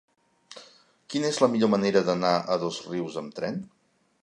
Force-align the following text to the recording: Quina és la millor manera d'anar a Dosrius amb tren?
Quina 1.13 1.29
és 1.33 1.37
la 1.43 1.51
millor 1.57 1.71
manera 1.75 2.03
d'anar 2.09 2.33
a 2.55 2.59
Dosrius 2.65 3.21
amb 3.25 3.39
tren? 3.41 3.63